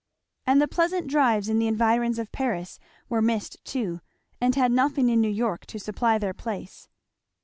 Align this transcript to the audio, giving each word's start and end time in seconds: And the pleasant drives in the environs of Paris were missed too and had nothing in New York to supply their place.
And 0.47 0.59
the 0.59 0.67
pleasant 0.67 1.05
drives 1.05 1.47
in 1.47 1.59
the 1.59 1.67
environs 1.67 2.17
of 2.17 2.31
Paris 2.31 2.79
were 3.07 3.21
missed 3.21 3.63
too 3.63 4.01
and 4.41 4.55
had 4.55 4.71
nothing 4.71 5.09
in 5.09 5.21
New 5.21 5.29
York 5.29 5.67
to 5.67 5.79
supply 5.79 6.17
their 6.17 6.33
place. 6.33 6.87